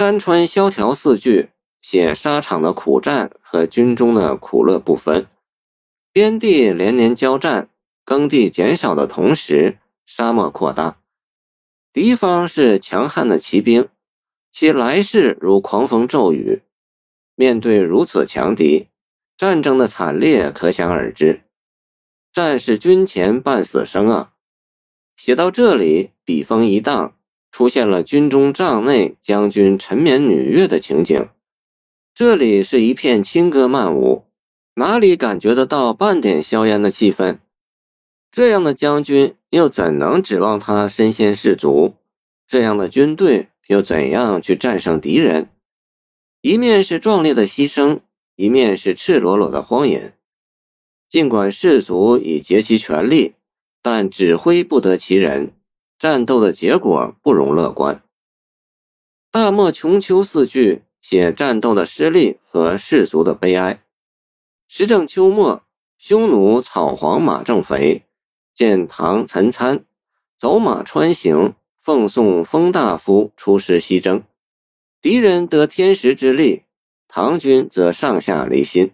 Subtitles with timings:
[0.00, 1.50] 山川萧条四句
[1.82, 5.26] 写沙场的苦战和军中的苦乐不分。
[6.10, 7.68] 边地连年交战，
[8.02, 9.76] 耕地减少的同时，
[10.06, 10.96] 沙漠扩大。
[11.92, 13.90] 敌方是强悍的骑兵，
[14.50, 16.62] 其来势如狂风骤雨。
[17.34, 18.88] 面对如此强敌，
[19.36, 21.42] 战争的惨烈可想而知。
[22.32, 24.32] 战士军前半死生啊！
[25.14, 27.14] 写到这里，笔锋一荡，
[27.50, 31.28] 出现了军中帐内将军沉眠女乐的情景。
[32.14, 34.24] 这里是一片轻歌曼舞，
[34.74, 37.38] 哪里感觉得到半点硝烟的气氛？
[38.30, 41.94] 这样的将军又怎能指望他身先士卒？
[42.46, 45.48] 这样的军队又怎样去战胜敌人？
[46.42, 48.00] 一面是壮烈的牺牲，
[48.36, 50.12] 一面是赤裸裸的荒淫。
[51.08, 53.34] 尽管士卒已竭其全力，
[53.82, 55.52] 但指挥不得其人，
[56.00, 58.02] 战斗的结果不容乐观。
[59.30, 63.82] 大漠穷秋四句写战斗的失利和士卒的悲哀。
[64.66, 65.62] 时正秋末，
[65.98, 68.04] 匈奴草黄马正肥。
[68.54, 69.84] 见唐岑参
[70.38, 74.22] 走马穿行，奉送封大夫出师西征。
[75.02, 76.62] 敌人得天时之利，
[77.08, 78.92] 唐军则上下离心。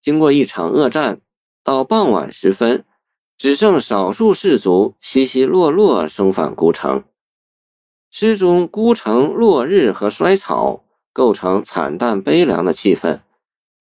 [0.00, 1.20] 经过一场恶战，
[1.62, 2.84] 到傍晚时分，
[3.38, 7.04] 只剩少数士卒稀稀落落生返孤城。
[8.10, 13.20] 诗中孤城落日和衰草构成惨淡悲凉的气氛，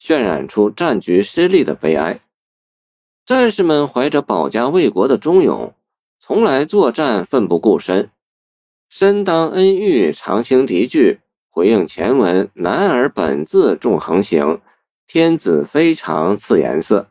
[0.01, 2.19] 渲染出战局失利的悲哀。
[3.25, 5.73] 战士们怀着保家卫国的忠勇，
[6.19, 8.11] 从来作战奋不顾身，
[8.89, 14.59] 身当恩遇常轻敌惧，回应前文“男儿本自重横行，
[15.07, 17.07] 天子非常赐颜色”。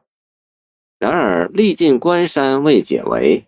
[0.98, 3.47] 然而历尽关山未解围，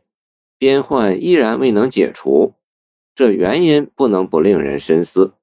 [0.58, 2.55] 边患依然未能解除，
[3.14, 5.34] 这原因不能不令人深思。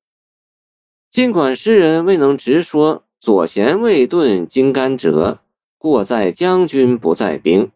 [1.10, 5.40] 尽管诗人未能直说“左贤未顿金甘折”。
[5.78, 7.70] 过在将军不在兵，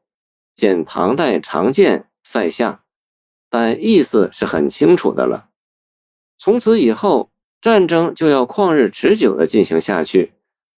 [0.55, 2.85] 见唐代常见塞下，
[3.49, 5.49] 但意思是很清楚的了。
[6.37, 10.31] 从此以后，战争就要旷日持久的进行下去，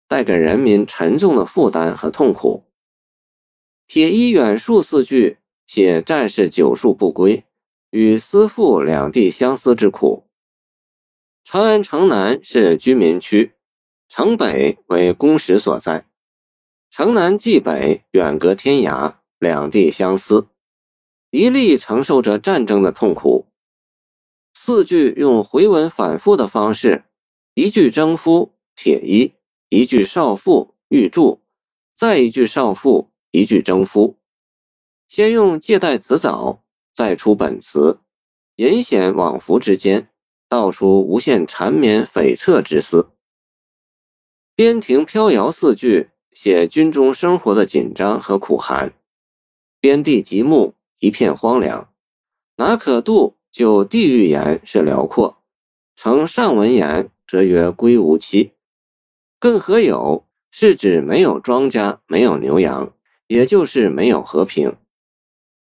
[0.07, 2.63] 带给人民沉重的负担和痛苦。
[3.89, 7.43] 铁衣远戍四句写战士久戍不归，
[7.89, 10.27] 与思父两地相思之苦。
[11.43, 13.53] 长安城南是居民区，
[14.07, 16.05] 城北为宫室所在。
[16.91, 20.49] 城南冀北，远隔天涯，两地相思，
[21.31, 23.47] 一力承受着战争的痛苦。
[24.53, 27.05] 四句用回文反复的方式，
[27.55, 29.33] 一句征夫铁衣，
[29.69, 31.41] 一句少妇玉柱，
[31.95, 34.17] 再一句少妇，一句征夫。
[35.07, 36.63] 先用借代词藻，
[36.93, 37.99] 再出本词，
[38.55, 40.09] 隐显往复之间，
[40.47, 43.09] 道出无限缠绵悱恻之思。
[44.55, 46.09] 边庭飘摇四句。
[46.31, 48.93] 写军中生活的紧张和苦寒，
[49.81, 51.91] 边地极目，一片荒凉，
[52.55, 53.35] 哪可度？
[53.51, 55.41] 就地域言是辽阔，
[55.97, 58.53] 成上文言则曰归无期。
[59.37, 60.25] 更何有？
[60.49, 62.93] 是指没有庄稼，没有牛羊，
[63.29, 64.75] 也就是没有和平。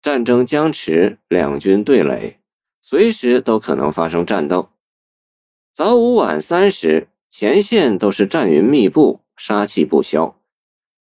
[0.00, 2.38] 战争僵持，两军对垒，
[2.80, 4.70] 随时都可能发生战斗。
[5.74, 10.40] 早午晚三时，前线都是战云密布，杀气不消。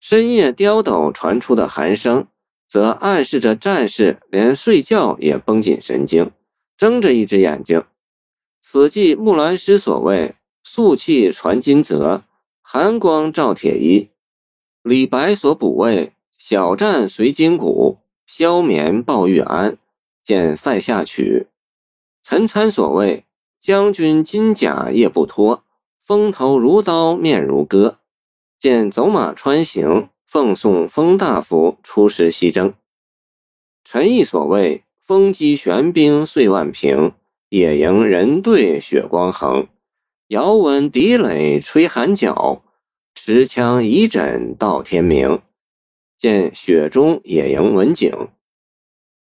[0.01, 2.27] 深夜刁斗传出的寒声，
[2.67, 6.31] 则暗示着战士连睡觉也绷紧神经，
[6.79, 7.85] 睁着一只眼睛。
[8.63, 12.25] 此即木兰诗所谓“素气传金泽，
[12.63, 14.09] 寒光照铁衣”。
[14.83, 16.15] 李白所补谓
[16.49, 19.79] “小战随金鼓，消眠抱玉鞍”，
[20.23, 21.49] 见塞下曲。
[22.23, 23.25] 岑参所谓
[23.59, 25.65] “将军金甲夜不脱，
[26.01, 27.99] 风头如刀面如割”。
[28.61, 32.75] 见走马穿行，奉送封大夫出师西征。
[33.83, 37.15] 陈毅所谓“风击玄冰碎万平，
[37.49, 39.67] 野营人队雪光横。
[40.29, 42.63] 遥闻敌垒吹寒角，
[43.17, 45.41] 持枪以枕到天明。”
[46.19, 48.29] 见雪中野营文景。